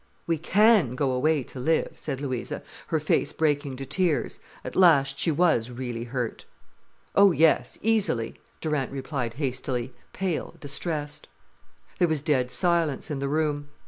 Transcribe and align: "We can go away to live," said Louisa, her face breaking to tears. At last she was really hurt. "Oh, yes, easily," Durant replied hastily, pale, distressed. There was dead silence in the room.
"We 0.25 0.39
can 0.39 0.95
go 0.95 1.11
away 1.11 1.43
to 1.43 1.59
live," 1.59 1.91
said 1.95 2.21
Louisa, 2.21 2.63
her 2.87 2.99
face 2.99 3.31
breaking 3.31 3.75
to 3.75 3.85
tears. 3.85 4.39
At 4.65 4.75
last 4.75 5.19
she 5.19 5.29
was 5.29 5.69
really 5.69 6.05
hurt. 6.05 6.45
"Oh, 7.13 7.31
yes, 7.31 7.77
easily," 7.83 8.39
Durant 8.61 8.91
replied 8.91 9.35
hastily, 9.35 9.93
pale, 10.11 10.55
distressed. 10.59 11.27
There 11.99 12.07
was 12.07 12.23
dead 12.23 12.49
silence 12.49 13.11
in 13.11 13.19
the 13.19 13.29
room. 13.29 13.67